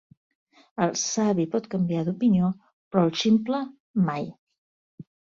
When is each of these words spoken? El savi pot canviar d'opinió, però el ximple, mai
El 0.83 0.93
savi 1.01 1.43
pot 1.55 1.67
canviar 1.73 2.05
d'opinió, 2.07 2.49
però 2.95 3.03
el 3.09 3.13
ximple, 3.25 3.59
mai 4.07 4.25